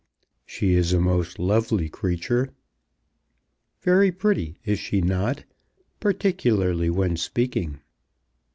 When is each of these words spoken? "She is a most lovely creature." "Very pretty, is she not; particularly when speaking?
"She 0.47 0.73
is 0.73 0.93
a 0.93 0.99
most 0.99 1.37
lovely 1.37 1.87
creature." 1.87 2.49
"Very 3.81 4.11
pretty, 4.11 4.57
is 4.65 4.79
she 4.79 4.99
not; 4.99 5.43
particularly 5.99 6.89
when 6.89 7.17
speaking? 7.17 7.81